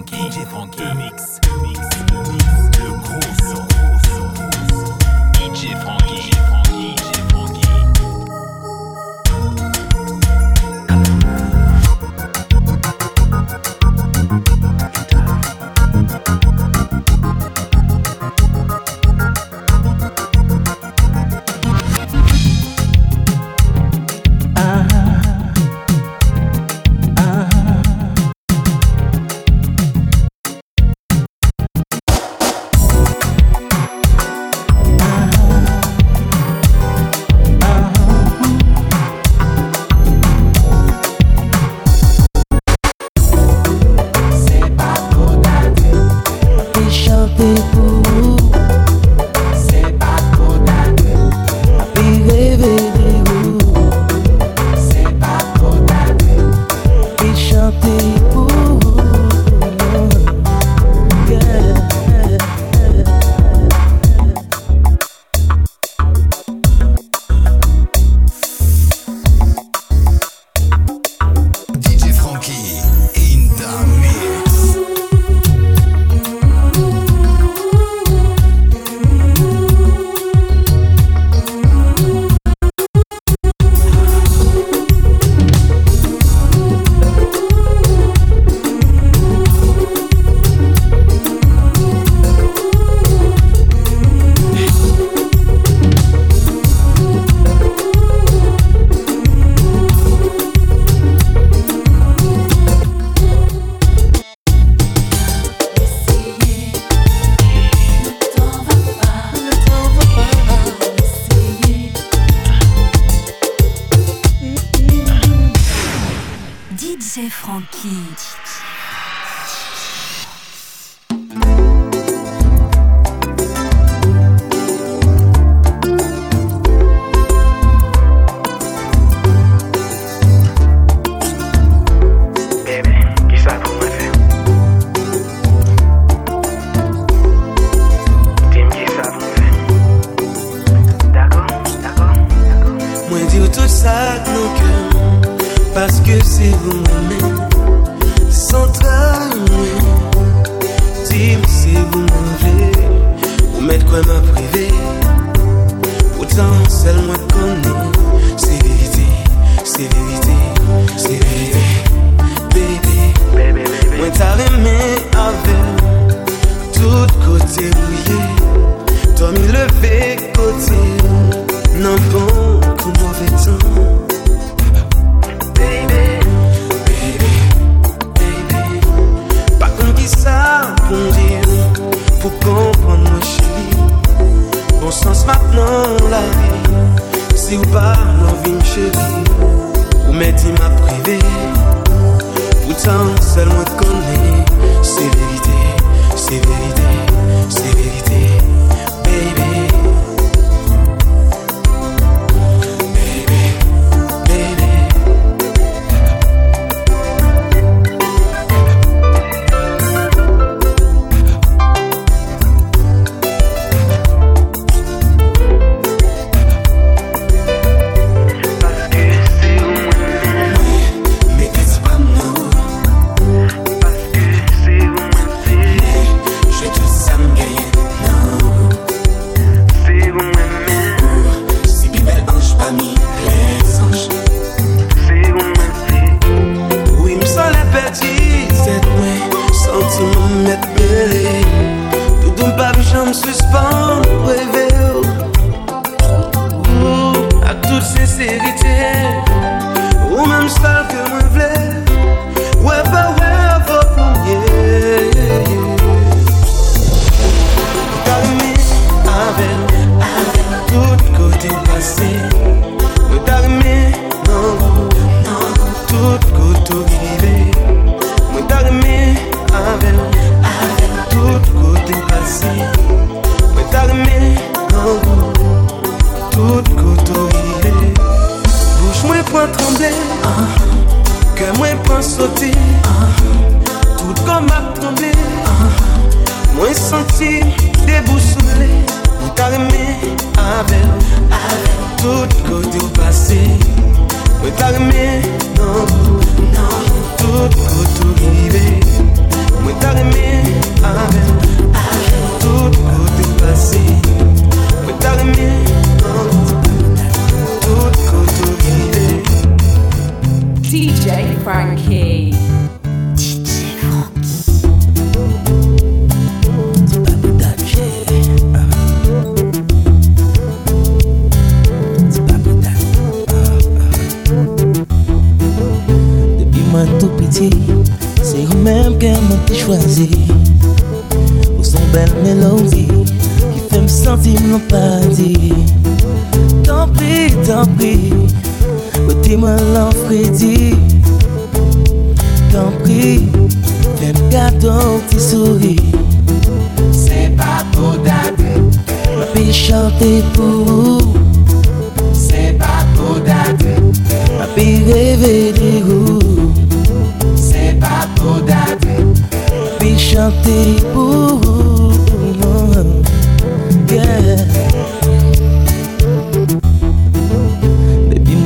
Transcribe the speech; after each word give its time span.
Frankie, 0.00 0.30
DJ 0.30 0.46
Frankie, 0.46 0.94
mix, 0.94 1.40
mix. 1.62 1.89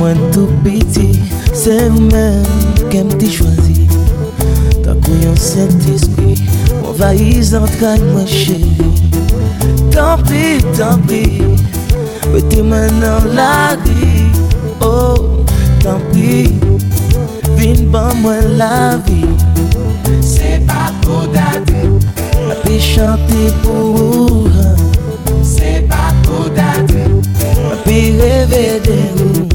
mwen 0.05 0.31
tou 0.31 0.47
piti. 0.63 1.23
Se 1.53 1.89
ou 1.89 2.01
men 2.11 2.43
kem 2.91 3.09
ti 3.17 3.29
chwazi. 3.33 3.87
Takou 4.85 5.17
yon 5.23 5.37
sent 5.37 5.87
espri. 5.89 6.35
Mwen 6.83 6.97
vayiz 6.99 7.53
nan 7.55 7.65
trak 7.79 8.03
mwen 8.11 8.27
chevi 8.29 8.91
Tanpi, 9.95 10.61
tanpi. 10.77 11.23
Meti 12.33 12.61
men 12.61 12.99
nan 13.01 13.31
la 13.33 13.73
ri 13.81 14.29
Oh, 14.85 15.41
tanpi. 15.81 16.53
Vin 17.57 17.89
ban 17.89 18.21
mwen 18.21 18.57
la 18.61 18.99
vi. 19.07 19.23
Se 20.21 20.59
pa 20.69 20.91
kou 21.01 21.25
dati. 21.33 21.89
Mwen 22.45 22.61
pi 22.61 22.77
chante 22.91 23.49
pou 23.65 23.97
ou 24.05 24.47
Se 25.41 25.81
pa 25.89 26.13
kou 26.27 26.45
dati. 26.53 27.09
Mwen 27.09 27.83
pi 27.89 27.99
reve 28.21 28.65
de 28.85 29.01
ou. 29.17 29.54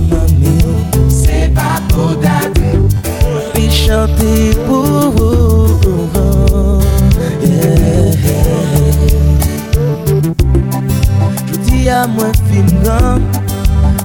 Je 11.47 11.57
dis 11.65 11.89
à 11.89 12.07
moi 12.07 12.27
film 12.51 12.69
grand 12.83 13.19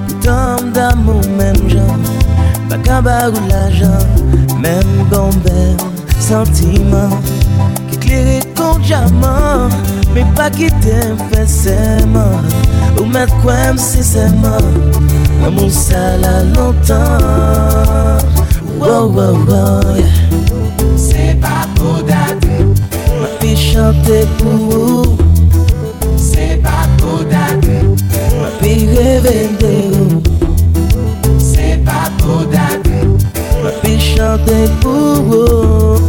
Poutant 0.07 0.55
d'amour 0.73 1.21
même 1.37 1.69
genre. 1.69 1.97
Pas 2.69 2.77
qu'un 2.79 3.01
bar 3.01 3.31
l'argent 3.47 4.05
Même 4.59 5.05
bon 5.11 5.29
ben 5.43 5.77
sentiment 6.19 7.09
Qui 7.91 7.97
clairait 7.97 8.41
contre 8.55 8.79
diamant 8.79 9.69
Mais 10.15 10.25
pas 10.35 10.49
qui 10.49 10.67
t'aime 10.81 11.17
fait 11.31 11.47
seulement 11.47 12.41
Ou 12.99 13.05
mettre 13.05 13.35
quoi 13.41 13.53
même 13.53 13.77
si 13.77 14.03
seulement 14.03 14.57
mosala 15.51 16.43
longtemps 16.55 18.25
wow, 18.79 19.07
wow, 19.07 19.33
wow. 19.47 19.81
C'est 20.95 21.39
pas 21.39 21.67
pour 21.75 22.03
dater. 22.03 22.65
Ma 23.21 23.27
vie 23.41 23.57
chantait 23.57 24.27
pour 24.37 24.51
vous. 24.51 25.17
C'est 26.17 26.61
pas 26.61 26.87
pour 26.97 27.19
dater. 27.25 27.83
Ma 28.41 28.49
vie 28.61 28.87
rêvait 28.95 29.49
de 29.59 29.93
vous. 29.93 30.23
C'est 31.39 31.83
pas 31.83 32.09
pour 32.17 32.45
dater. 32.45 33.07
Ma 33.63 33.71
vie 33.83 33.99
chantait 33.99 34.69
pour 34.81 35.21
vous. 35.23 36.04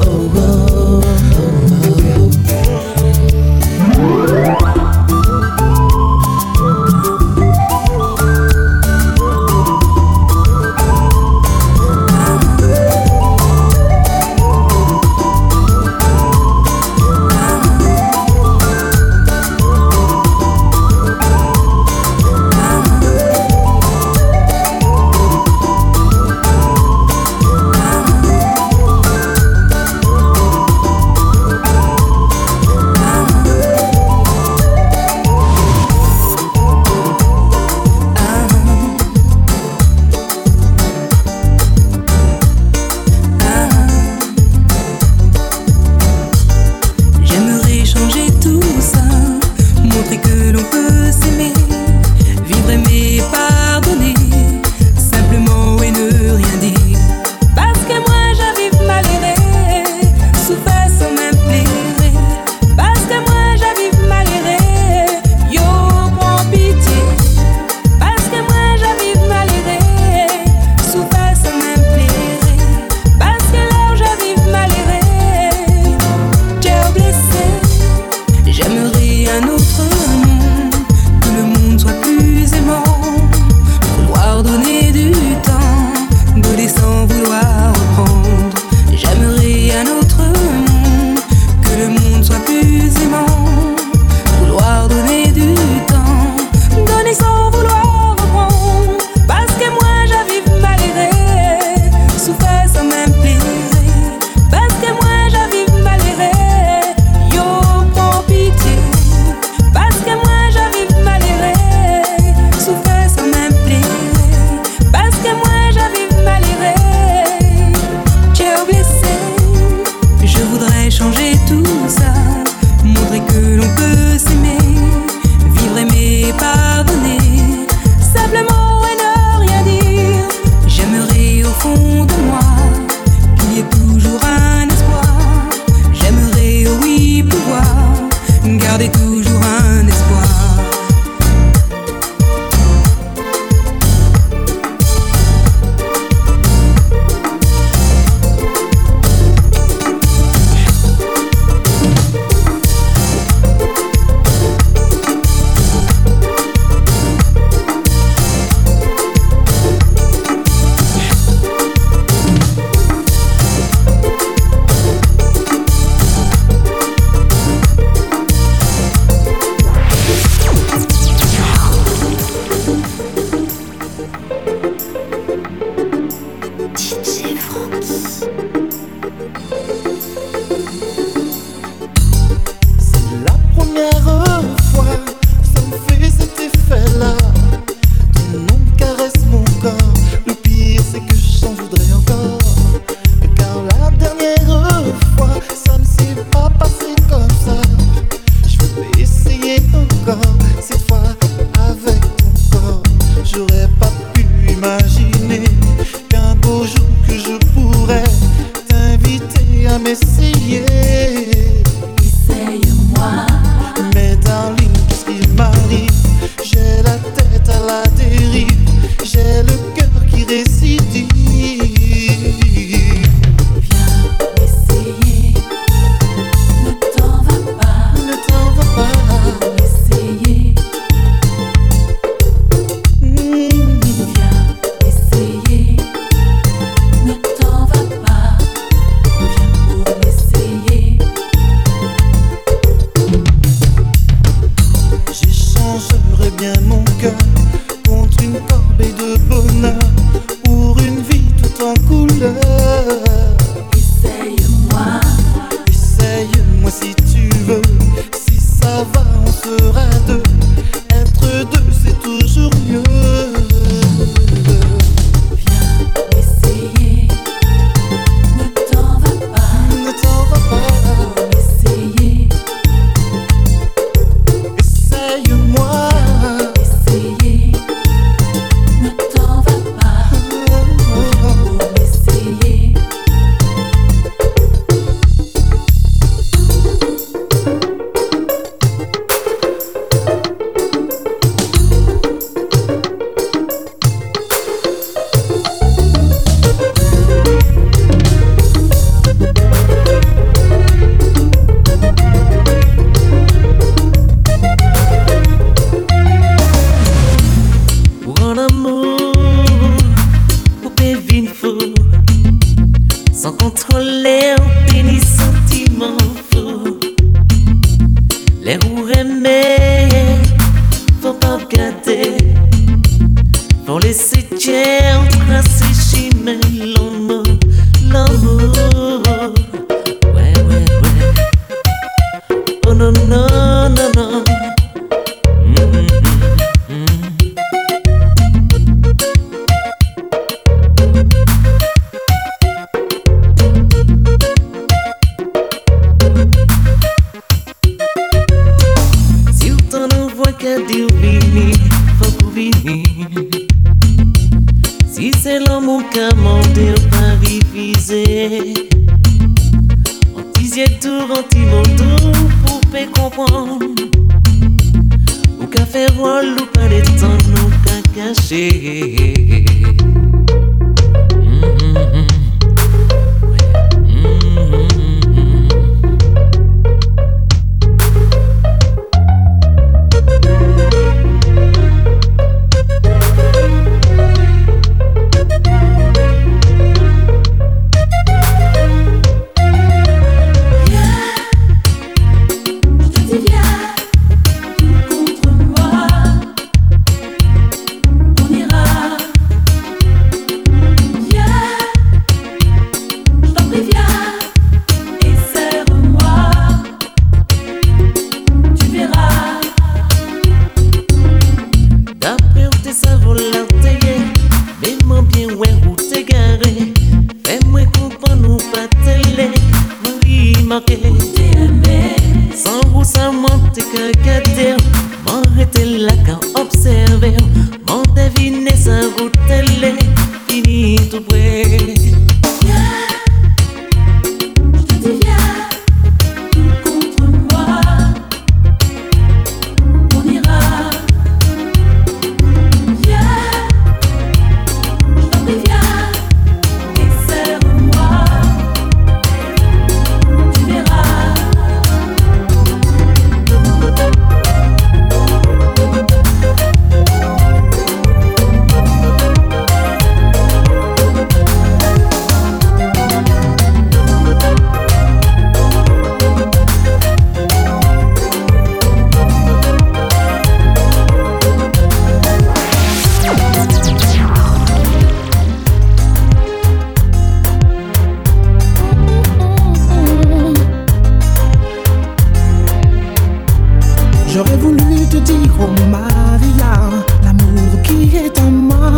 J'aurais 484.09 484.37
voulu 484.37 484.87
te 484.89 484.97
dire, 484.99 485.31
oh 485.41 485.49
Maria, 485.71 486.71
l'amour 487.03 487.63
qui 487.63 487.95
est 487.97 488.19
en 488.21 488.31
moi. 488.31 488.73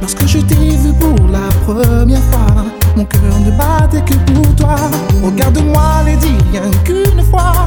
Lorsque 0.00 0.26
je 0.26 0.38
t'ai 0.38 0.54
vu 0.76 0.92
pour 0.98 1.28
la 1.28 1.48
première 1.66 2.22
fois, 2.30 2.64
mon 2.96 3.04
cœur 3.04 3.38
ne 3.44 3.50
battait 3.50 4.02
que 4.02 4.14
pour 4.32 4.54
toi. 4.56 4.76
Regarde-moi, 5.22 6.02
Lady, 6.06 6.34
rien 6.52 6.70
qu'une 6.84 7.22
fois. 7.24 7.66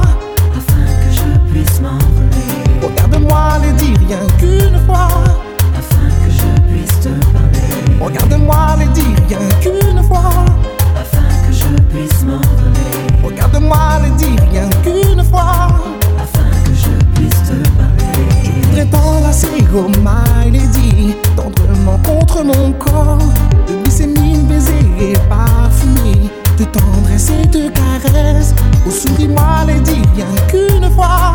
Afin 0.56 0.84
que 0.84 1.10
je 1.14 1.52
puisse 1.52 1.80
m'envoler, 1.80 2.82
Regarde-moi, 2.82 3.58
Lady, 3.62 3.94
rien 4.08 4.26
qu'une 4.38 4.78
fois. 4.86 5.08
afin 5.78 6.08
que 6.24 6.30
je 6.30 6.72
puisse 6.72 7.00
te 7.00 7.08
parler, 7.32 8.00
Regarde-moi, 8.00 8.76
Lady, 8.78 9.06
rien 9.28 9.48
qu'une 9.60 10.02
fois. 10.02 10.32
afin 11.00 11.28
que 11.46 11.52
je 11.52 11.82
puisse 11.94 12.22
m'envoler, 12.24 12.41
t'enlacer, 18.84 19.48
oh 19.74 19.88
my 20.02 20.50
lady, 20.50 21.14
tendrement 21.36 21.98
contre 22.04 22.44
mon 22.44 22.72
corps. 22.72 23.18
De 23.68 23.74
glisser 23.82 24.06
mille 24.06 24.42
baisers 24.46 24.74
et 25.00 25.12
parfumés, 25.28 26.30
de 26.58 26.64
tendresse 26.64 27.30
et 27.30 27.46
de 27.46 27.68
caresses. 27.70 28.54
Oh, 28.86 28.90
souris-moi, 28.90 29.64
lady, 29.66 30.02
rien 30.16 30.26
qu'une 30.48 30.90
fois. 30.90 31.32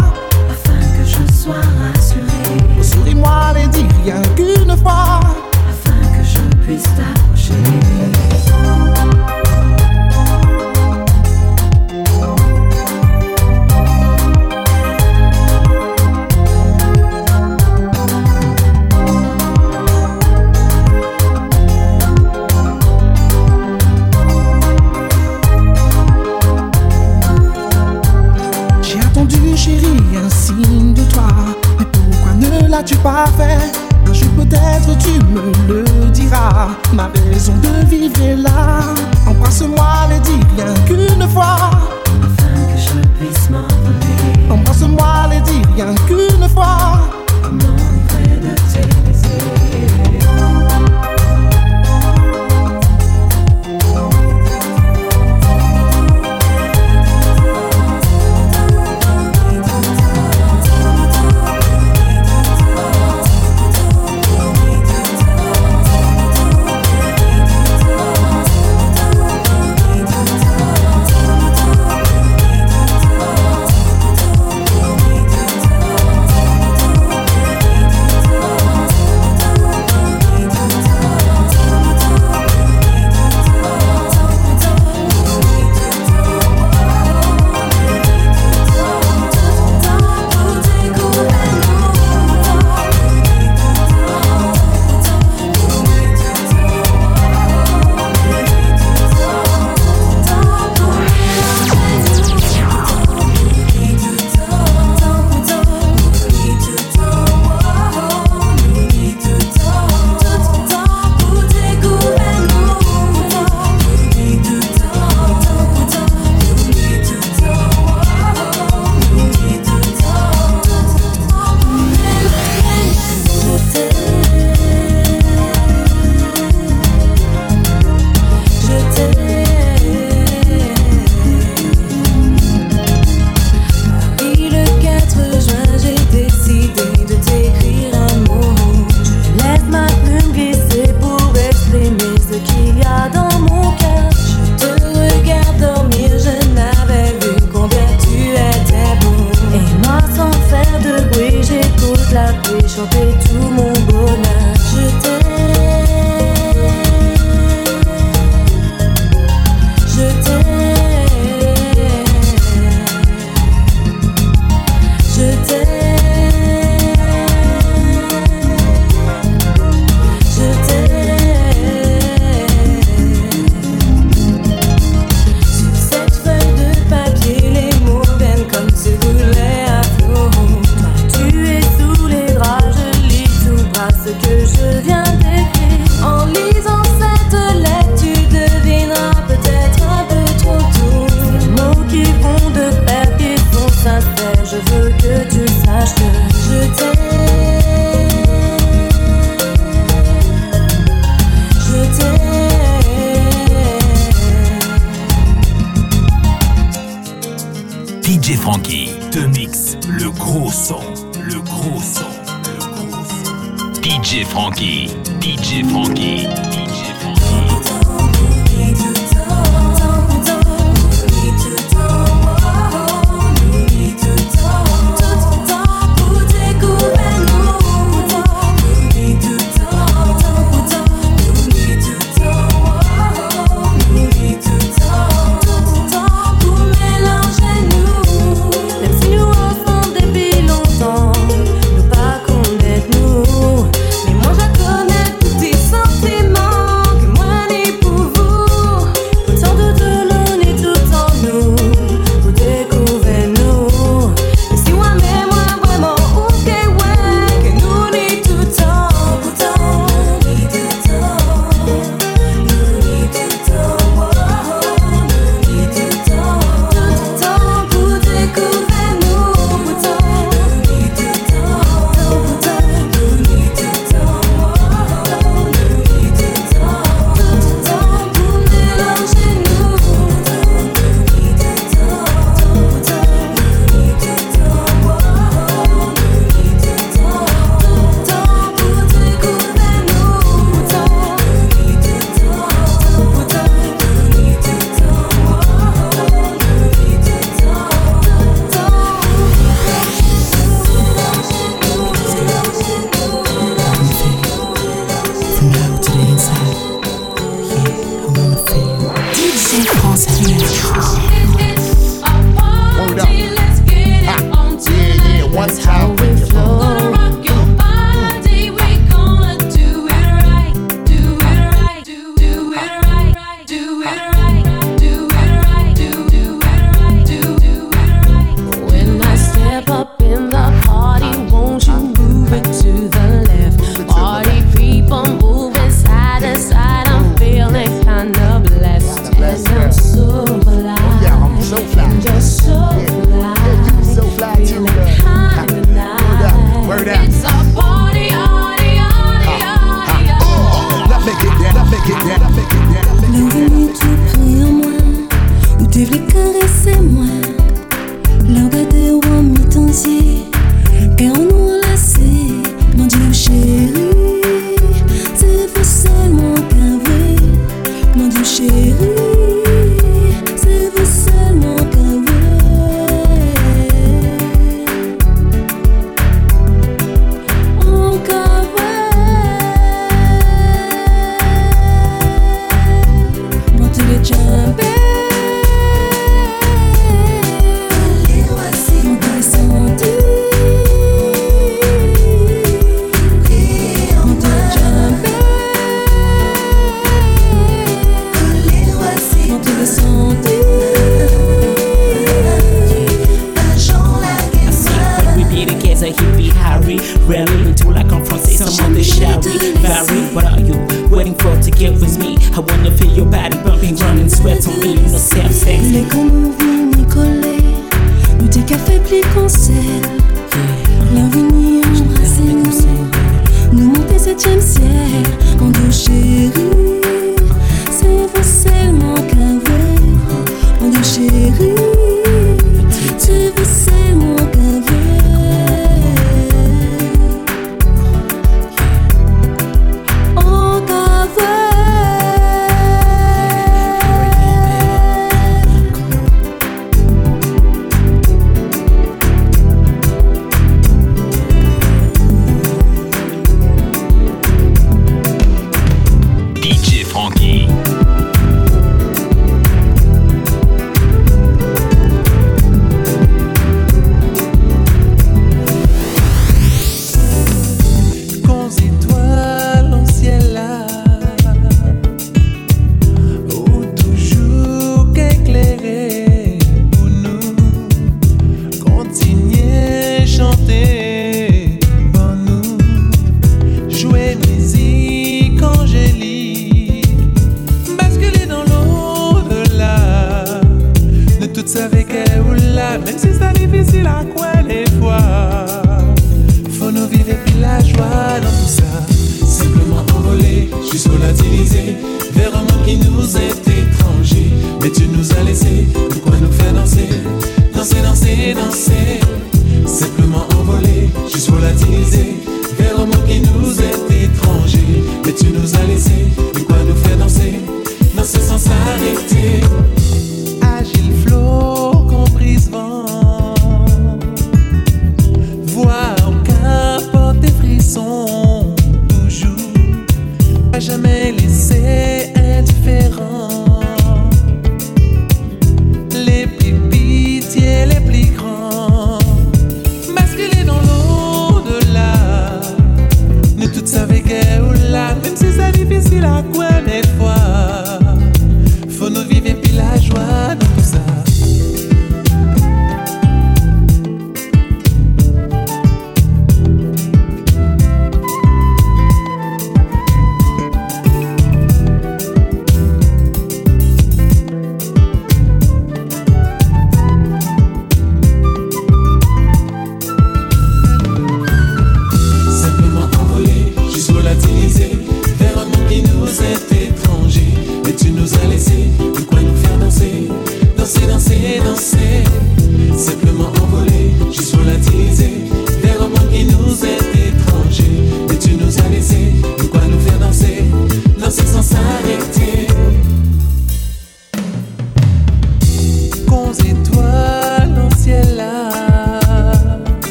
Afin 0.50 0.80
que 0.80 1.06
je 1.06 1.34
sois 1.34 1.54
rassuré, 1.56 2.24
Oh, 2.80 2.84
souris-moi, 2.84 3.54
lady, 3.54 3.86
rien 4.04 4.22
qu'une 4.36 4.76
fois. 4.78 5.20
afin 5.70 6.00
que 6.18 6.24
je 6.24 6.66
puisse 6.66 6.84
t'approcher. 6.84 7.54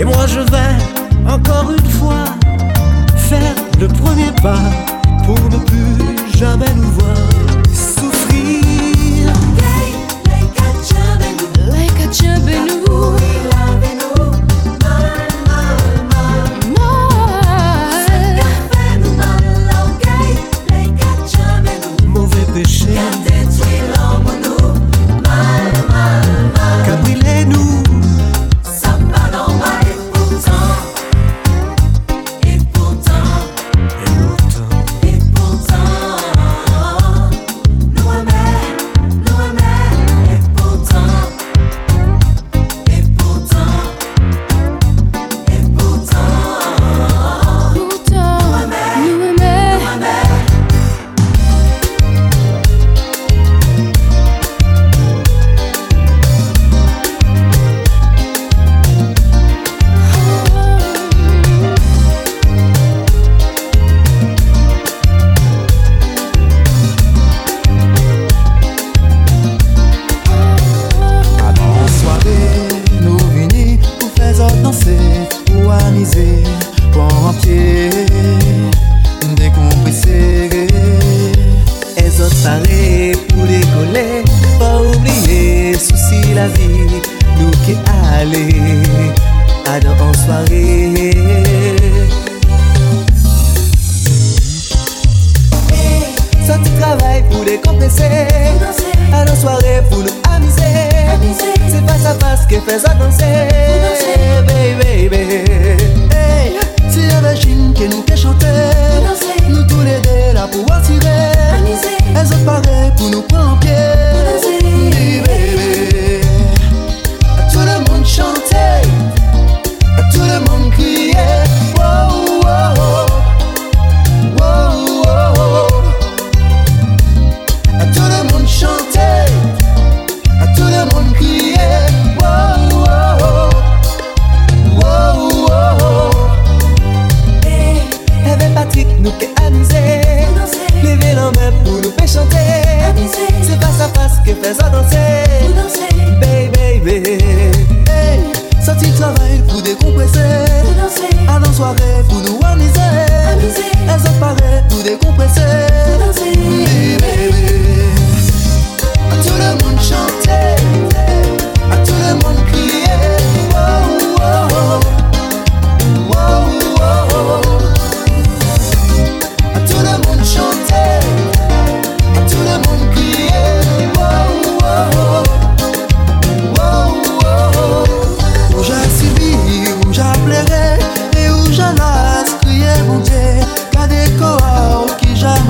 Et 0.00 0.04
moi 0.04 0.26
je 0.26 0.40
vais 0.40 1.30
encore 1.30 1.72
une 1.72 1.90
fois 1.90 2.24
faire 3.28 3.54
le 3.78 3.86
premier 3.86 4.32
pas 4.42 4.62
pour 5.26 5.38
ne 5.50 5.58
plus 5.58 6.38
jamais 6.38 6.72
nous 6.74 6.90
voir 6.92 7.16
souffrir. 7.70 8.79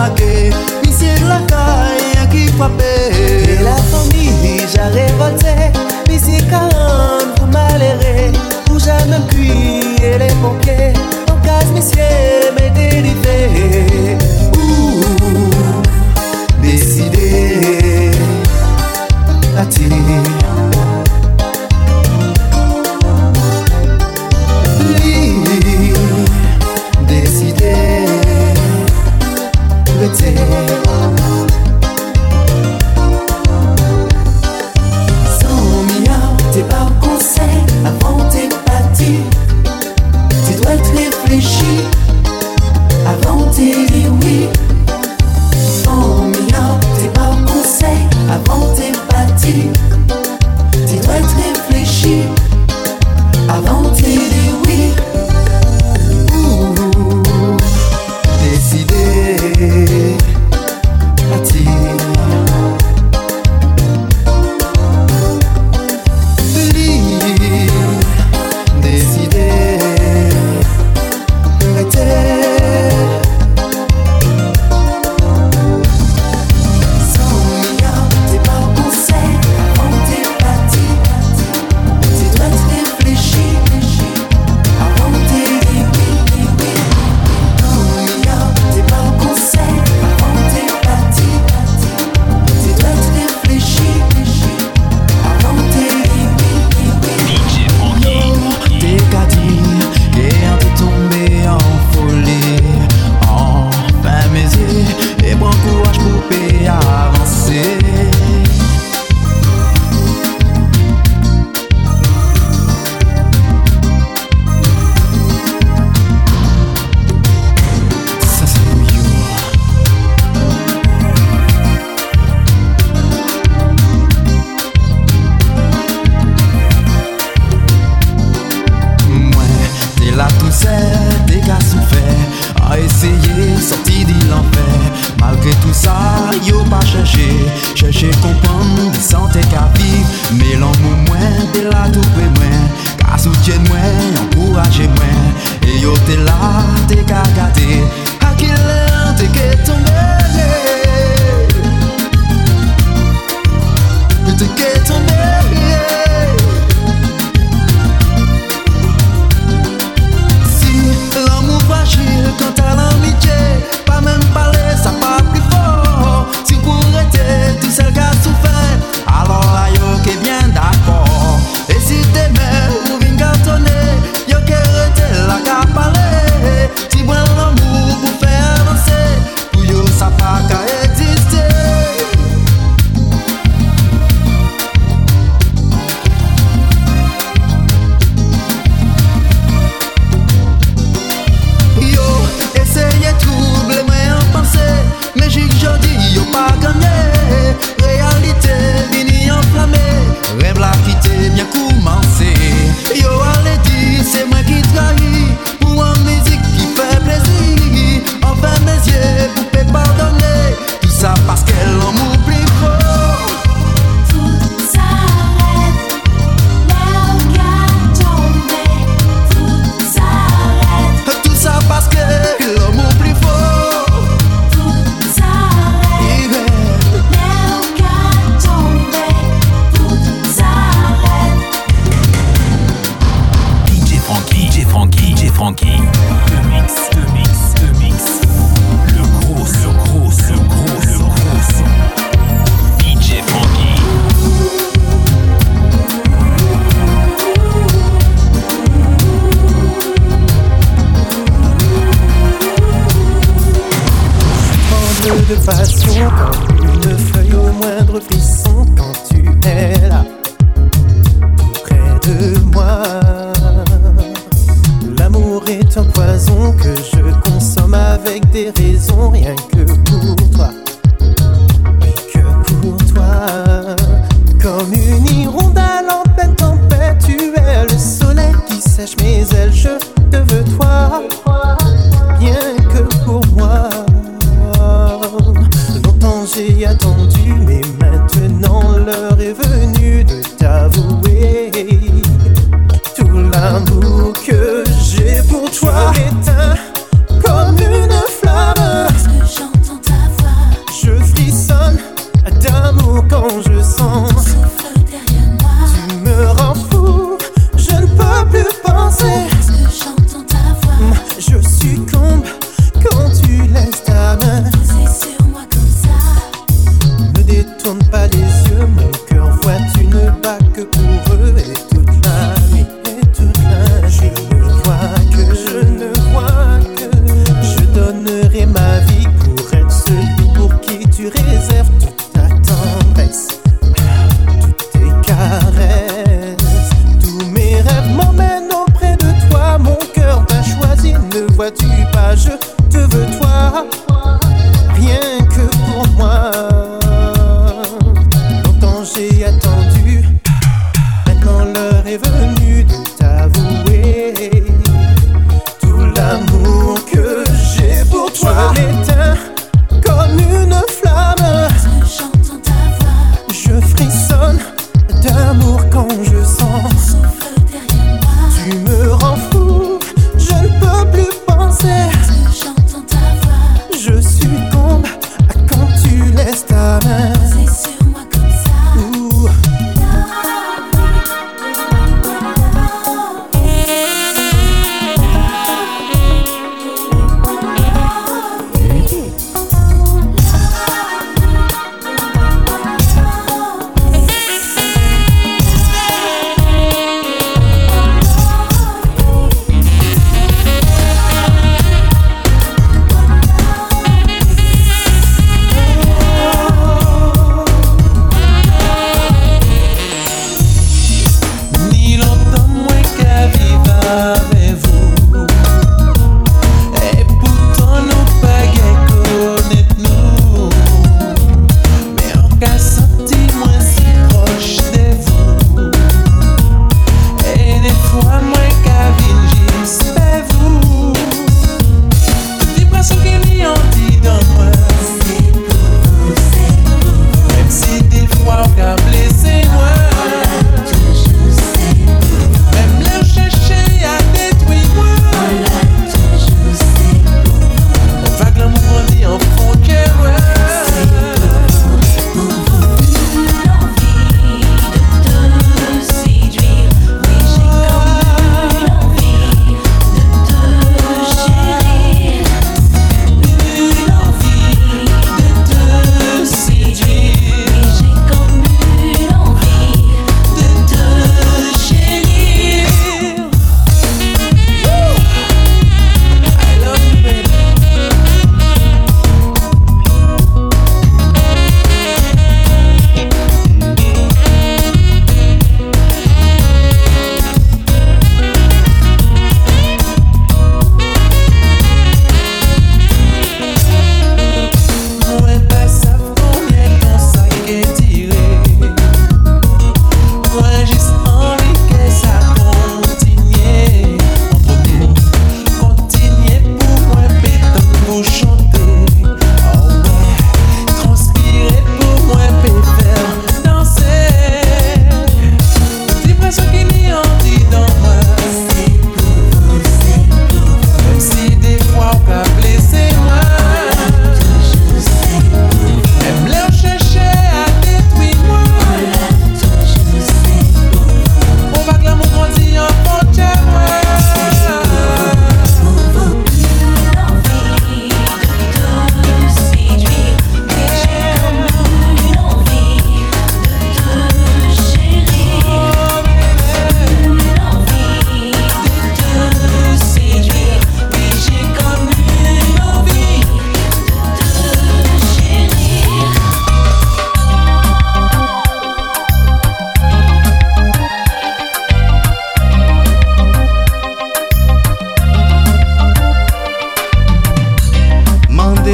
remarqué 0.01 0.51
la 1.29 1.39
kaye 1.51 2.15
yon 2.17 2.29
ki 2.33 2.45
kwape 2.57 2.93
la 3.65 3.77
fami 3.91 4.27
jan 4.73 4.93
revolte 4.95 5.55
Misye 6.09 6.41
karan 6.51 7.35
pou 7.37 7.47
malere 7.53 8.31
Pou 8.67 8.79
jan 8.79 9.09
men 9.11 9.23
kuye 9.33 10.17
le 10.23 10.31
ponke 10.43 10.93
An 11.29 11.39
kaz 11.45 11.69
misye 11.77 12.20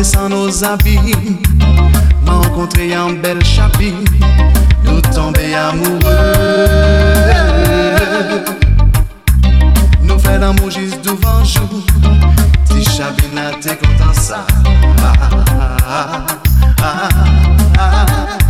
sans 0.07 0.63
habit. 0.63 1.01
M'a 2.25 2.33
rencontré 2.33 2.97
en 2.97 3.11
belle 3.11 3.45
chapine, 3.45 4.05
nous 4.85 5.01
tombés 5.01 5.55
amoureux. 5.55 6.01
Nous 10.03 10.19
fait 10.19 10.39
l'amour 10.39 10.71
juste 10.71 11.05
devant 11.05 11.45
jour. 11.45 11.83
Si 12.65 12.85
chabine 12.85 13.39
a 13.39 13.53
t'es 13.61 13.77
content 13.77 14.15
ça. 14.15 14.47
Ah, 15.03 16.27
ah, 16.83 17.09
ah, 17.79 18.46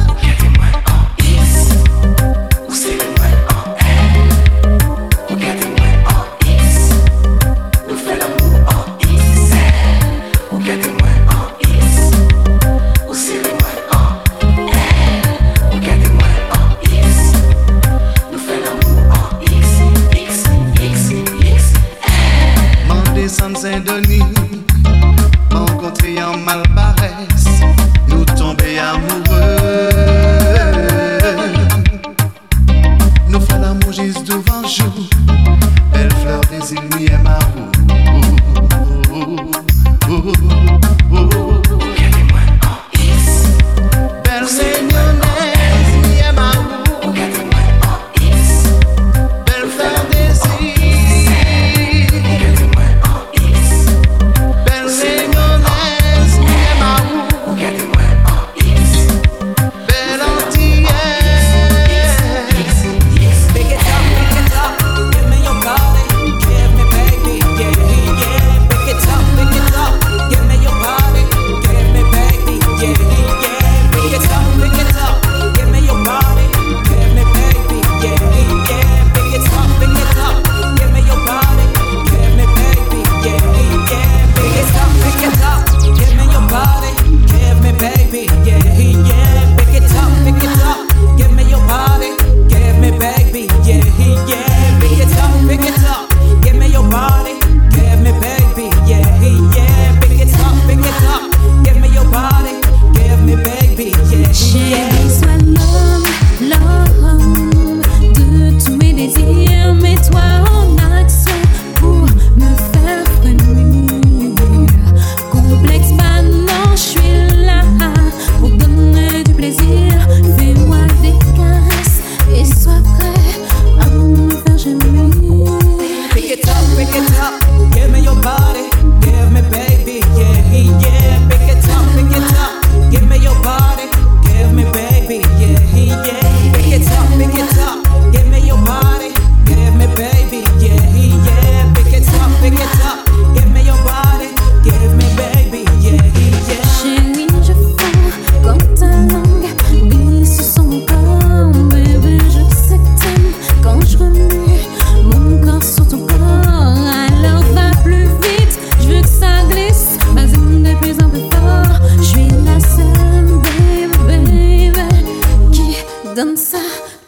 donne 166.16 166.36
ça 166.36 166.56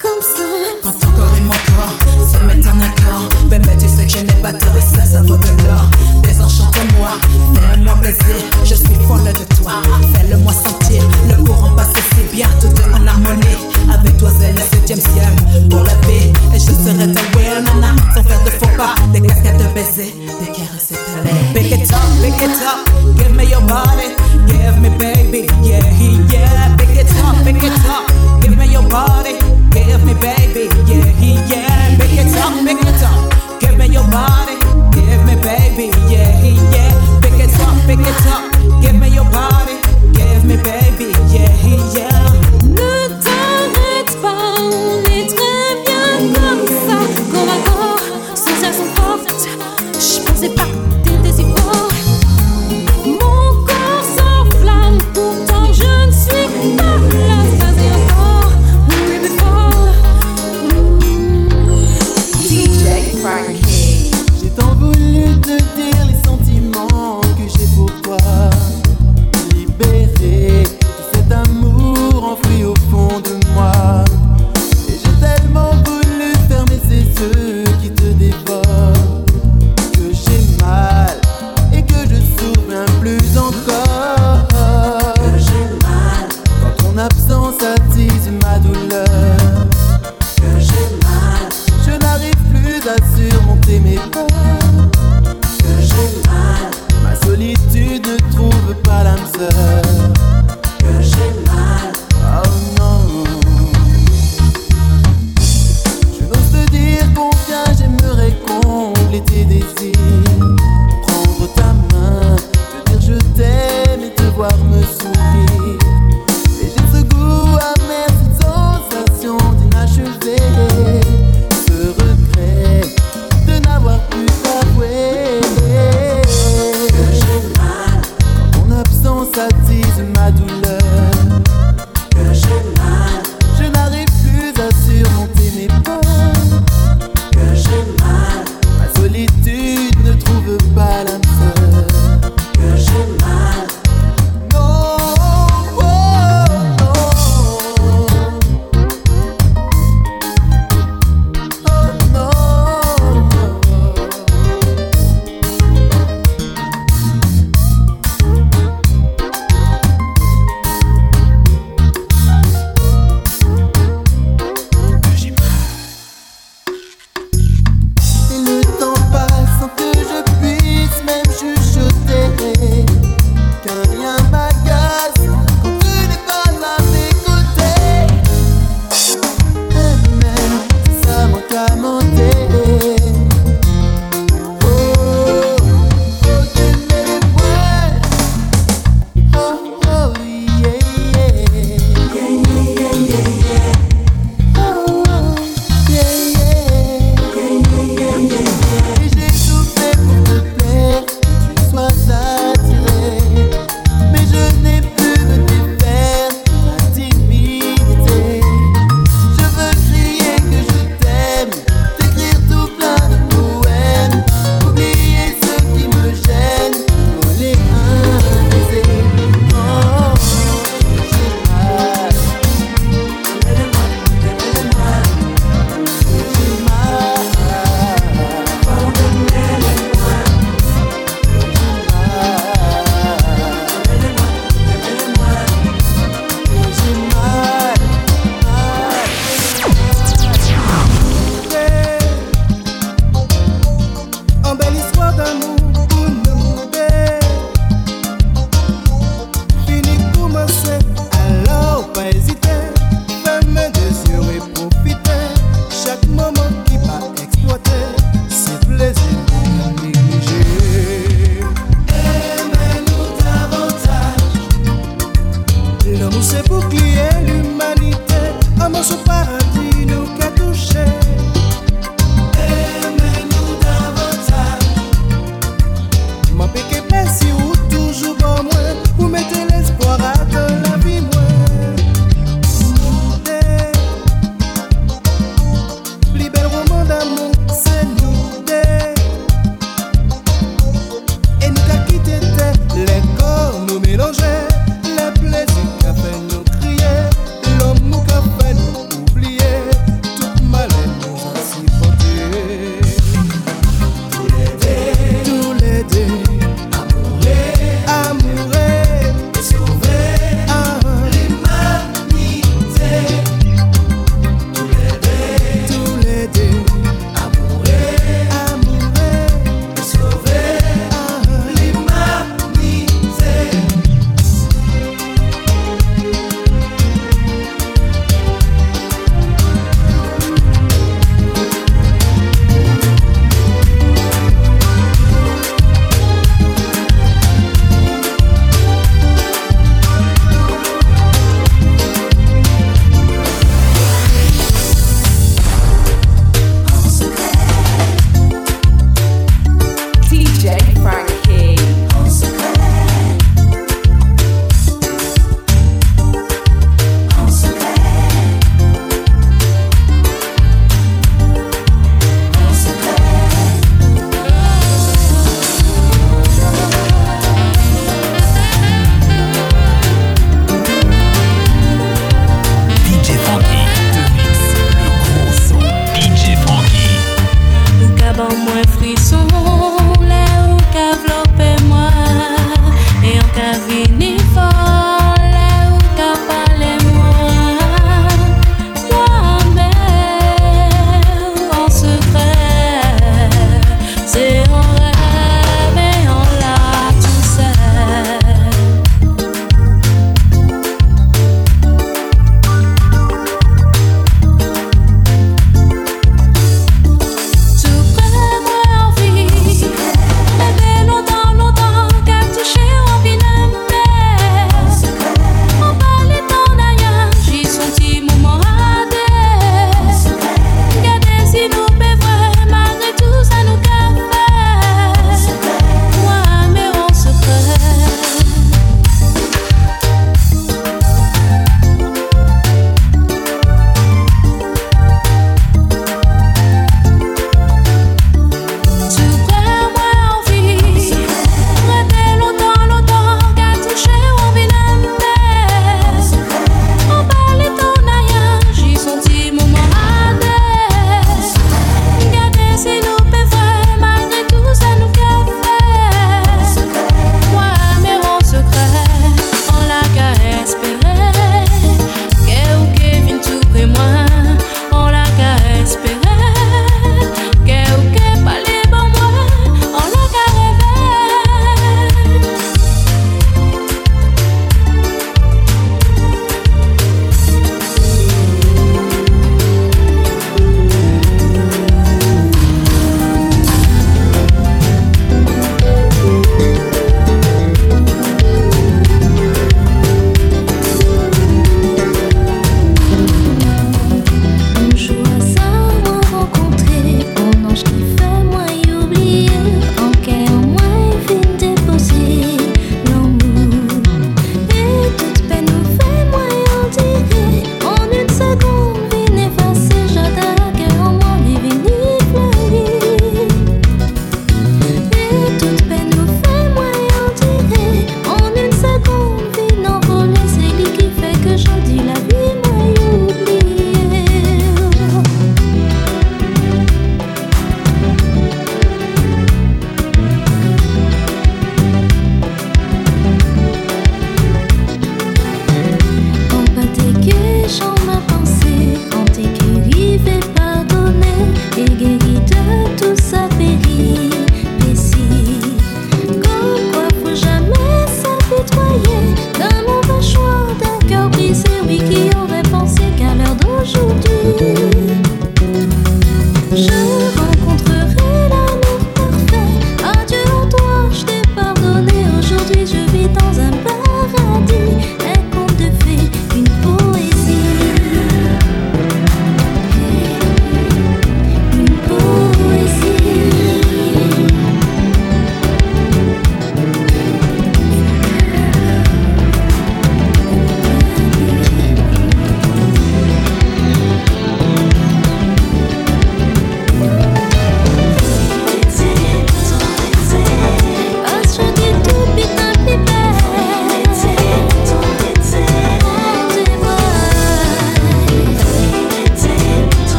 comme 0.00 0.22
ça. 0.22 0.44
Quand 0.80 0.92
ton 0.92 1.10
corps 1.10 1.36
et 1.36 1.40
mon 1.40 1.50
corps 1.50 2.28
se 2.28 2.44
mettent 2.44 2.66
en 2.66 2.78
accord, 2.78 3.28
bébé, 3.48 3.70
tu 3.80 3.88
sais 3.88 4.06
que 4.06 4.12
je 4.12 4.18
n'ai 4.18 4.40
pas 4.40 4.52
de 4.52 4.58
et 4.58 4.80
ça, 4.80 5.22
vaut 5.22 5.36
de 5.36 5.48
l'or. 5.64 5.90
Désenchante-moi, 6.22 7.10
fais-moi 7.54 7.94
plaisir, 8.00 8.36
je 8.62 8.74
suis 8.76 8.94
folle 9.08 9.24
de 9.24 9.54
toi. 9.56 9.72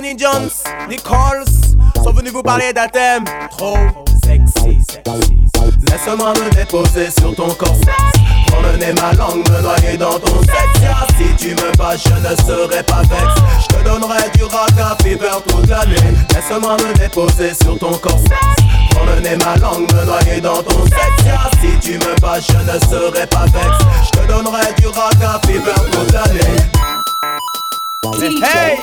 Anthony 0.00 0.16
Jones, 0.16 0.50
Nichols 0.88 1.44
sont 2.02 2.12
venus 2.14 2.32
vous 2.32 2.42
parler 2.42 2.72
d'un 2.72 2.86
trop 3.50 3.76
sexy, 4.24 4.80
sexy. 4.90 5.46
Laisse-moi 5.90 6.32
me 6.32 6.50
déposer 6.54 7.10
sur 7.10 7.34
ton 7.34 7.48
corps 7.50 7.76
sexe 7.84 8.24
Promener 8.46 8.94
ma 8.94 9.12
langue, 9.12 9.46
me 9.50 9.60
noyer 9.60 9.98
dans 9.98 10.18
ton 10.18 10.40
sexe. 10.40 10.80
Si 11.18 11.36
tu 11.36 11.50
me 11.50 11.76
bats, 11.76 11.96
je 11.98 12.14
ne 12.14 12.34
serai 12.46 12.82
pas 12.82 13.02
vexe 13.02 13.42
Je 13.60 13.76
te 13.76 13.84
donnerai 13.84 14.30
du 14.34 14.44
raga 14.44 14.96
fever 15.02 15.42
toute 15.46 15.68
l'année 15.68 16.16
Laisse-moi 16.34 16.78
me 16.78 16.98
déposer 16.98 17.52
sur 17.62 17.78
ton 17.78 17.92
corps 17.98 18.20
sexe 18.20 18.70
Promener 18.92 19.36
ma 19.36 19.56
langue, 19.56 19.92
me 19.92 20.04
noyer 20.06 20.40
dans 20.40 20.62
ton 20.62 20.82
sexe. 20.84 21.60
Si 21.60 21.78
tu 21.78 21.98
me 21.98 22.18
bats, 22.22 22.40
je 22.40 22.56
ne 22.56 22.78
serai 22.88 23.26
pas 23.26 23.44
vexe 23.44 23.84
Je 24.06 24.18
te 24.18 24.32
donnerai 24.32 24.72
du 24.78 24.86
raga 24.86 25.38
fever 25.44 25.90
toute 25.92 26.12
l'année 26.14 26.89
Hey. 28.02 28.78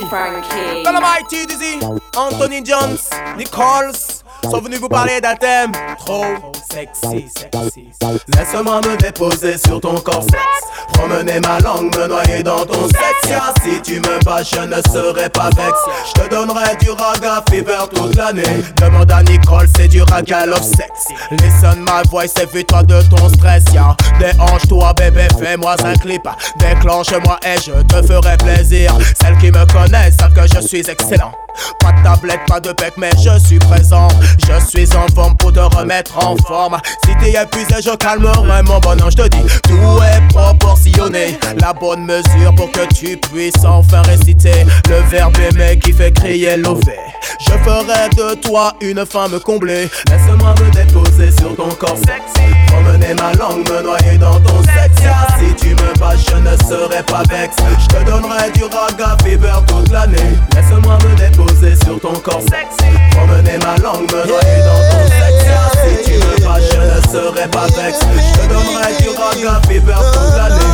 Calamity 0.83 1.47
Dizzy, 1.47 1.79
Anthony 2.15 2.61
Jones, 2.63 2.99
Nichols 3.35 3.95
sont 4.43 4.61
venus 4.61 4.79
vous 4.79 4.87
parler 4.89 5.19
d'un 5.19 5.35
thème 5.35 5.71
trop 5.97 6.23
sexy, 6.71 7.25
sexy. 7.35 7.89
Laisse-moi 8.35 8.79
me 8.81 8.95
déposer 8.97 9.57
sur 9.57 9.81
ton 9.81 9.95
corps 9.95 10.23
sexe 10.23 10.93
Promener 10.93 11.39
ma 11.39 11.59
langue, 11.59 11.93
me 11.97 12.07
noyer 12.07 12.43
dans 12.43 12.63
ton 12.65 12.87
sexe 12.87 13.33
Si 13.63 13.81
tu 13.81 13.99
me 13.99 14.23
bats, 14.23 14.43
je 14.43 14.59
ne 14.59 14.75
serai 14.93 15.27
pas 15.29 15.49
vexe 15.49 15.79
Je 16.07 16.21
te 16.21 16.29
donnerai 16.29 16.75
du 16.77 16.91
raga 16.91 17.43
fever 17.49 17.87
toute 17.93 18.15
l'année 18.15 18.43
Demande 18.79 19.11
à 19.11 19.23
Nicole, 19.23 19.67
c'est 19.75 19.87
du 19.87 20.01
raga 20.03 20.45
love 20.45 20.61
sex. 20.61 21.07
Listen 21.31 21.79
my 21.79 22.07
voice, 22.09 22.33
évite-toi 22.41 22.83
de 22.83 23.01
ton 23.09 23.29
stress, 23.29 23.63
ya. 23.73 23.95
Déhanche-toi, 24.19 24.93
bébé, 24.93 25.27
fais-moi 25.39 25.75
un 25.83 25.95
clip. 25.95 26.21
Déclenche-moi 26.59 27.39
et 27.43 27.59
je 27.59 27.81
te 27.83 28.05
ferai 28.07 28.37
plaisir. 28.37 28.95
Celles 29.21 29.37
qui 29.37 29.51
me 29.51 29.65
connaissent 29.71 30.15
savent 30.19 30.33
que 30.33 30.47
je 30.47 30.67
suis 30.67 30.89
excellent. 30.89 31.33
Pas 31.79 31.91
de 31.91 32.03
tablette, 32.03 32.41
pas 32.47 32.59
de 32.59 32.71
bec, 32.73 32.93
mais 32.97 33.11
je 33.21 33.37
suis 33.45 33.59
présent. 33.59 34.07
Je 34.39 34.65
suis 34.67 34.95
en 34.95 35.07
forme 35.13 35.35
pour 35.37 35.53
te 35.53 35.59
remettre 35.59 36.17
en 36.17 36.35
forme. 36.47 36.77
Si 37.05 37.15
t'es 37.17 37.41
épuisé, 37.41 37.81
je 37.83 37.95
calmerai 37.95 38.63
mon 38.63 38.79
bonhomme. 38.79 39.11
Je 39.11 39.17
te 39.17 39.27
dis, 39.27 39.43
tout 39.63 39.99
est 40.03 40.27
proportionné. 40.33 41.37
La 41.59 41.73
bonne 41.73 42.05
mesure 42.05 42.53
pour 42.55 42.71
que 42.71 42.85
tu 42.93 43.17
puisses 43.17 43.63
enfin 43.65 44.01
réciter 44.03 44.65
le 44.89 44.99
verbe 45.09 45.37
aimer 45.39 45.79
qui 45.79 45.93
fait 45.93 46.11
crier 46.11 46.57
l'ové. 46.57 46.97
Je 47.39 47.51
ferai 47.51 48.09
de 48.15 48.35
toi 48.35 48.73
une 48.81 49.05
femme 49.05 49.39
comblée. 49.39 49.89
Laisse-moi 50.09 50.53
me 50.59 50.71
déposer 50.71 51.31
sur 51.31 51.55
ton 51.55 51.69
corps 51.69 51.97
sexy 51.97 52.53
Promener 52.67 53.13
ma 53.15 53.33
langue, 53.33 53.67
me 53.69 53.81
noyer 53.81 54.17
dans 54.17 54.39
ton 54.39 54.61
sexe 54.63 55.01
Si 55.39 55.55
tu 55.55 55.69
me 55.69 55.99
bats, 55.99 56.15
je 56.15 56.35
ne 56.35 56.55
serai 56.57 57.03
pas 57.03 57.23
vexe 57.29 57.55
Je 57.79 57.87
te 57.87 58.03
donnerai 58.03 58.51
du 58.51 58.63
raga 58.63 59.17
fever 59.23 59.59
toute 59.67 59.91
l'année 59.91 60.35
Laisse-moi 60.55 60.97
me 61.03 61.15
déposer 61.15 61.46
sur 61.83 61.99
ton 61.99 62.13
corps. 62.13 62.41
Sexy 62.41 62.91
Promener 63.11 63.57
ma 63.59 63.77
langue, 63.77 64.11
me 64.11 64.27
noyer 64.27 64.59
dans 64.65 64.81
ton 64.91 65.03
sexe. 65.07 65.45
Si 65.83 66.11
tu 66.11 66.17
me 66.17 66.45
bats, 66.45 66.59
je 66.59 66.77
ne 66.77 66.99
serai 67.11 67.47
pas 67.47 67.67
vexe. 67.67 67.99
Je 68.01 68.47
donnerai 68.47 68.93
du 69.01 69.09
raga 69.09 69.61
fever 69.67 69.95
toute 70.13 70.37
l'année. 70.37 70.65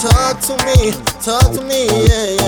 Talk 0.00 0.40
to 0.40 0.54
me, 0.64 0.92
talk 1.22 1.52
to 1.52 1.60
me, 1.62 1.84
yeah, 1.84 2.39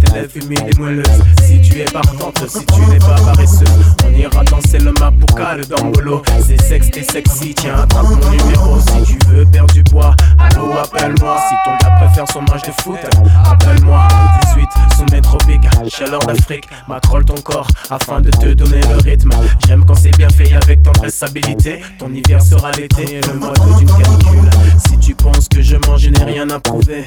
tes 0.00 0.12
lèvres 0.12 0.36
humides 0.36 0.68
et 0.72 0.78
moelleuses. 0.78 1.22
Si 1.42 1.60
tu 1.60 1.80
es 1.80 1.84
partante, 1.84 2.42
si 2.48 2.64
tu 2.66 2.80
n'es 2.86 2.98
pas 2.98 3.16
paresseuse, 3.24 3.68
on 4.06 4.14
ira 4.14 4.44
danser 4.44 4.78
le 4.78 4.92
mapucal 4.92 5.64
d'Ambolo. 5.66 6.22
C'est 6.46 6.60
sexe 6.60 6.88
et 6.96 7.02
sexy, 7.02 7.54
tiens, 7.54 7.76
attrape 7.82 8.04
mon 8.04 8.30
numéro 8.30 8.78
si 8.80 9.12
tu 9.12 9.18
veux 9.28 9.44
perdre 9.46 9.72
du 9.72 9.84
poids. 9.84 10.14
Allô, 10.38 10.72
appelle-moi 10.72 11.36
si 11.48 11.54
ton 11.64 11.76
gars 11.82 11.96
préfère 11.96 12.28
son 12.30 12.42
match 12.42 12.62
de 12.66 12.72
foot. 12.82 12.98
Appelle-moi 13.44 14.08
18 14.54 14.68
sous 14.96 15.20
tropique, 15.20 15.62
chaleur 15.88 16.20
d'Afrique. 16.20 16.68
Macrole 16.88 17.24
ton 17.24 17.34
corps 17.34 17.68
afin 17.90 18.20
de 18.20 18.30
te 18.30 18.52
donner 18.54 18.80
le 18.88 18.96
rythme. 18.96 19.30
J'aime 19.66 19.84
quand 19.84 19.94
c'est 19.94 20.16
bien 20.16 20.28
fait 20.28 20.52
avec 20.54 20.82
tendresse-habilité. 20.82 21.82
Ton 21.98 22.12
hiver 22.12 22.42
sera 22.42 22.70
l'été 22.72 23.16
et 23.16 23.20
le 23.20 23.34
mode 23.34 23.58
d'une 23.78 23.88
canicule. 23.88 24.50
Si 24.86 24.98
tu 24.98 25.14
penses 25.14 25.48
que 25.48 25.62
je 25.62 25.76
mange, 25.86 26.00
je 26.00 26.10
n'ai 26.10 26.24
rien 26.24 26.48
à 26.50 26.60
prouver. 26.60 27.04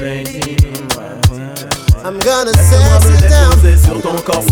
Lady, 0.00 0.56
gonna 2.32 2.52
sex 2.54 3.28
down. 3.28 3.76
sur 3.76 4.00
ton 4.00 4.16
corps. 4.22 4.44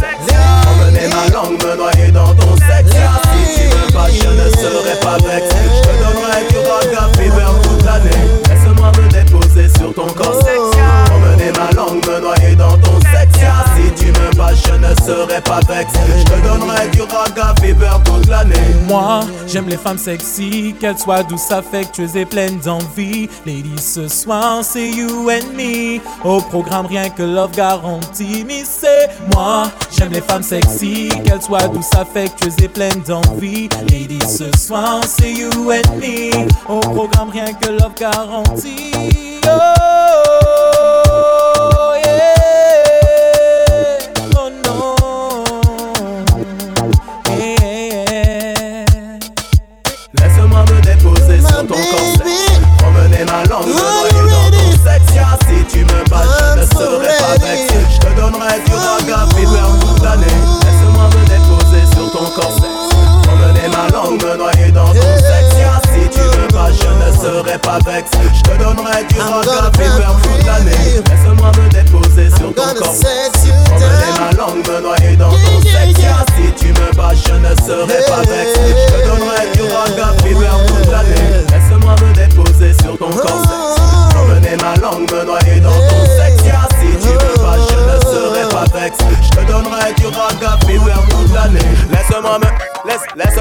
Emmener 0.68 1.08
ma 1.08 1.32
langue, 1.32 1.62
me 1.64 1.76
noyer 1.76 2.10
dans 2.12 2.34
ton 2.34 2.54
sexe. 2.56 2.92
Si 2.92 3.60
tu 3.60 3.68
veux 3.68 3.92
pas, 3.92 4.08
je 4.10 4.28
ne 4.28 4.50
serai 4.50 5.00
pas 5.00 5.16
vexé. 5.16 5.56
Je 5.74 5.80
te 5.88 5.92
donnerai 6.02 6.40
du 6.50 6.58
raga 6.58 7.08
fever 7.16 7.52
toute 7.62 7.84
l'année. 7.84 8.20
Laisse-moi 8.48 8.92
me 8.98 9.08
déposer 9.08 9.68
sur 9.78 9.94
ton 9.94 10.06
corps. 10.08 10.42
Emmener 11.14 11.52
ma 11.58 11.70
langue, 11.72 12.06
me 12.06 12.20
noyer 12.20 12.54
dans 12.54 12.76
ton 12.78 12.98
sexe. 13.12 13.69
Tu 13.96 14.06
me 14.06 14.36
bats, 14.36 14.54
je 14.54 14.72
ne 14.74 14.94
serai 15.06 15.40
pas 15.40 15.60
vexé. 15.60 15.98
Je 16.18 16.24
te 16.24 16.46
donnerai 16.46 16.88
du 16.88 17.02
raga 17.02 17.54
fever 17.60 17.90
toute 18.04 18.28
l'année. 18.28 18.54
Moi, 18.88 19.20
j'aime 19.46 19.68
les 19.68 19.76
femmes 19.76 19.98
sexy, 19.98 20.74
qu'elles 20.80 20.98
soient 20.98 21.22
douces, 21.22 21.50
affectueuses 21.50 22.16
et 22.16 22.24
pleines 22.24 22.58
d'envie. 22.58 23.28
Ladies, 23.46 23.78
ce 23.78 24.08
soir, 24.08 24.60
c'est 24.62 24.90
you 24.90 25.28
and 25.30 25.54
me. 25.56 26.00
Au 26.24 26.40
programme, 26.40 26.86
rien 26.86 27.08
que 27.10 27.22
love 27.22 27.52
garantie. 27.54 28.44
Mais 28.46 28.62
c'est 28.64 29.10
moi, 29.34 29.64
j'aime 29.96 30.12
les 30.12 30.20
femmes 30.20 30.42
sexy, 30.42 31.08
qu'elles 31.24 31.42
soient 31.42 31.68
douces, 31.68 31.94
affectueuses 31.94 32.56
et 32.62 32.68
pleines 32.68 33.02
d'envie. 33.06 33.68
Ladies, 33.90 34.18
ce 34.28 34.56
soir, 34.56 35.00
c'est 35.06 35.32
you 35.32 35.50
and 35.70 35.96
me. 35.96 36.46
Au 36.68 36.80
programme, 36.80 37.30
rien 37.30 37.52
que 37.52 37.68
love 37.68 37.94
garantie. 37.98 38.92
Oh, 39.46 40.39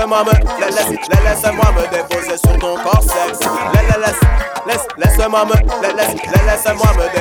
laisse-moi 0.09 1.71
me, 1.73 1.87
déposer 1.89 2.37
sur 2.37 2.57
ton 2.59 2.75
corps 2.77 3.03
sexe. 3.03 3.39
Laisse, 3.73 3.97
laisse, 3.97 4.19
laisse, 4.65 4.87
laisse-moi 4.97 5.45
me, 5.45 5.53
laisse, 5.95 6.15
laisse-moi 6.45 6.87
me 6.97 7.18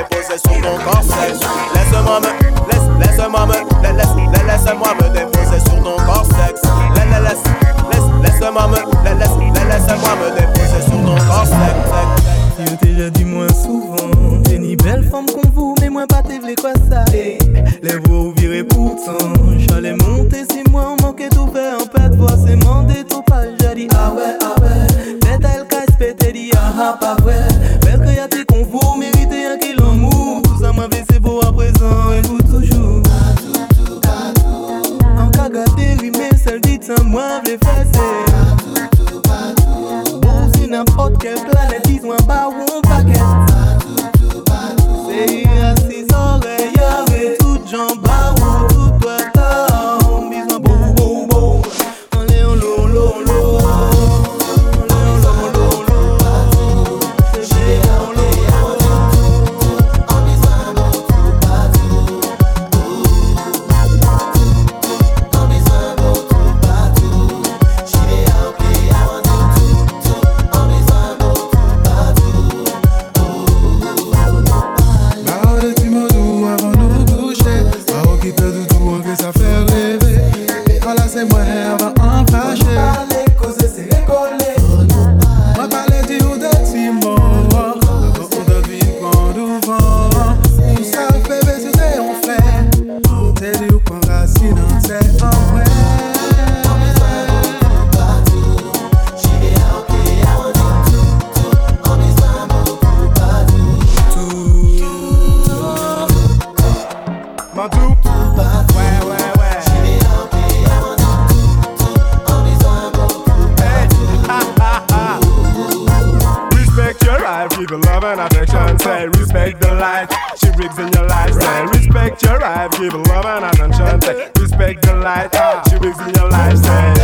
the 124.89 124.97
light, 125.05 125.29
she 125.69 125.77
your 126.17 126.29
life. 126.31 126.57
Say. 126.57 126.95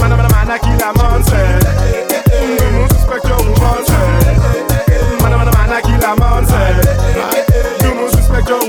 Man, 0.00 0.10
man, 0.10 0.28
man, 0.30 0.50
I 0.50 0.58
kill 0.58 0.82
a 0.82 0.90
you 2.52 2.68
must 2.76 2.92
respect 2.92 3.24
your 3.28 3.42
man, 5.22 5.32
man, 5.32 5.48
man, 5.56 5.72
I 5.72 5.80
kill 5.80 6.04
a 6.04 6.12
you 7.82 7.94
must 7.94 8.16
respect 8.16 8.48
your. 8.48 8.62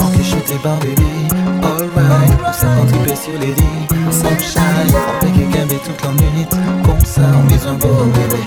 Ok, 0.00 0.16
par 0.62 0.78
baby, 0.80 1.28
alright 1.62 2.52
ça 2.52 2.66
contribuer 2.76 3.16
sur 3.16 3.38
les 3.38 3.54
lits, 3.54 3.86
sunshine. 4.10 4.62
On 4.92 5.24
fait 5.24 5.32
que 5.32 5.44
gambe 5.56 5.78
toute 5.84 6.02
la 6.02 6.10
nuit 6.12 6.46
Comme 6.84 7.04
ça, 7.04 7.22
on 7.34 7.44
besoin 7.44 7.74
beau 7.74 8.04
bébé, 8.06 8.42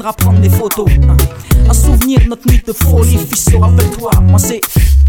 viendra 0.00 0.12
prendre 0.14 0.40
des 0.40 0.48
photos. 0.48 0.86
Un 1.68 1.74
souvenir, 1.74 2.20
notre 2.26 2.48
nuit 2.48 2.62
de 2.66 2.72
folie, 2.72 3.18
fils, 3.18 3.50
rappelle-toi, 3.60 4.10
moi 4.22 4.38
c'est. 4.38 4.60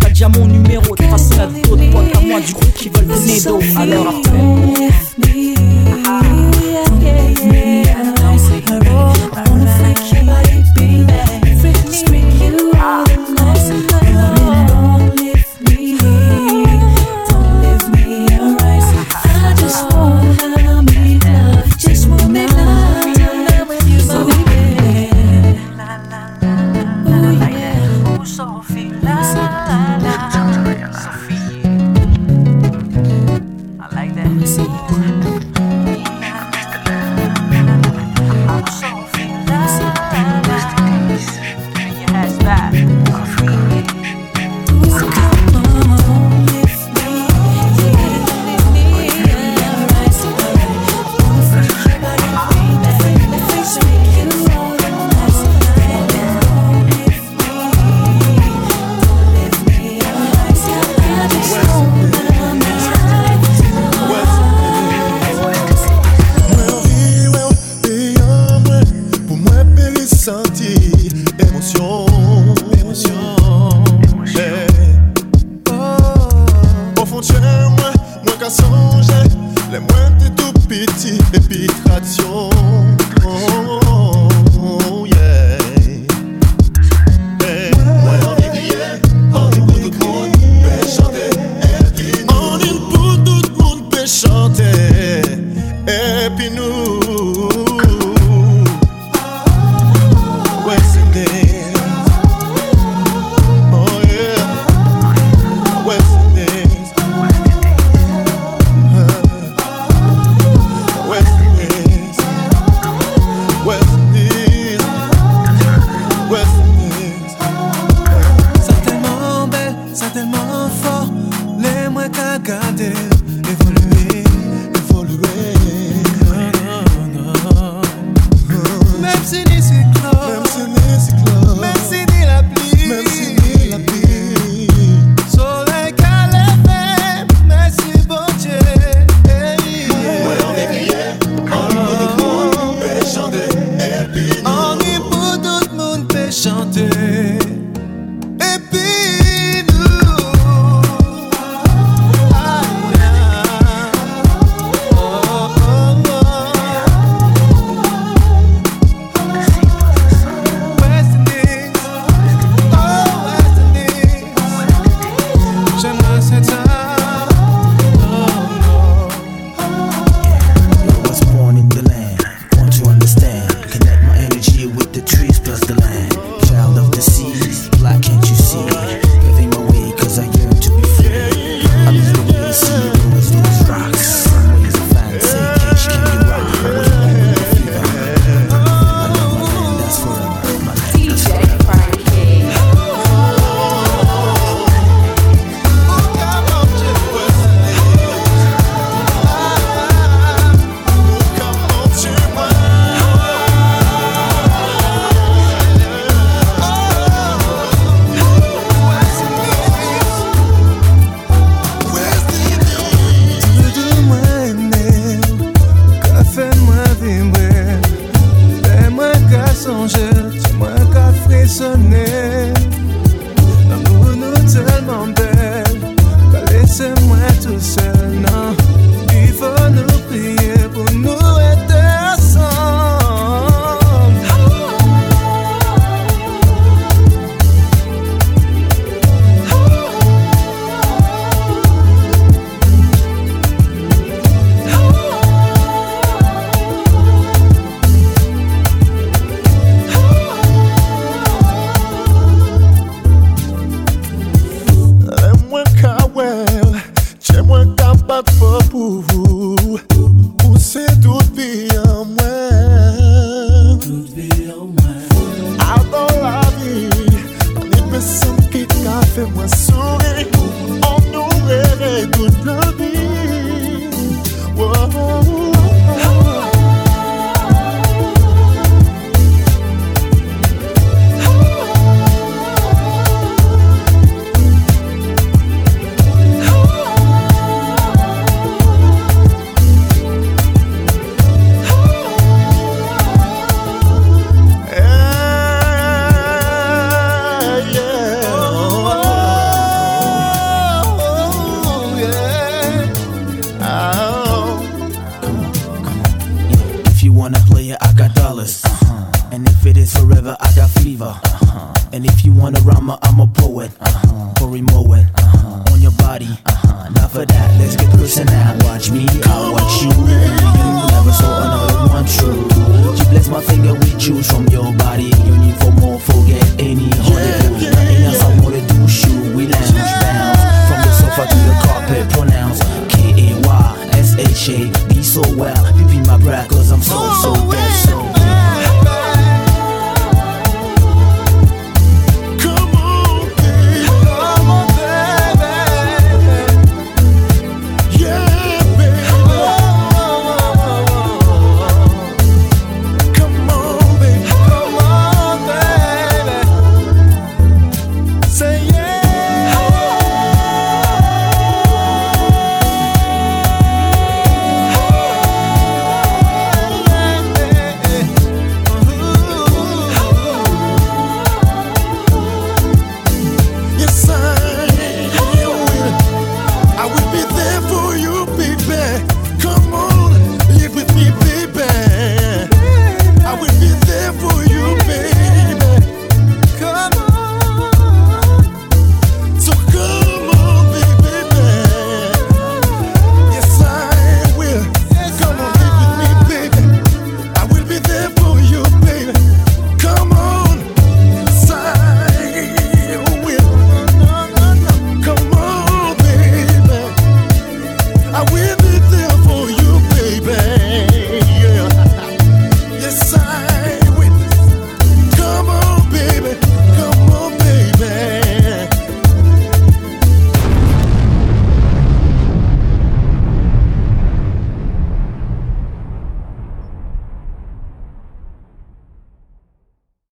T'as 0.01 0.09
déjà 0.09 0.27
mon 0.27 0.45
numéro, 0.45 0.95
de 0.95 1.03
façon 1.03 1.39
à 1.39 1.47
des 1.47 1.61
potes 1.61 2.15
à 2.15 2.19
moi 2.19 2.41
du 2.41 2.51
groupe 2.51 2.73
qui 2.73 2.89
veulent 2.89 3.07
donner 3.07 3.39
d'eau. 3.39 3.59
Alors 3.77 4.07
après. 4.09 4.60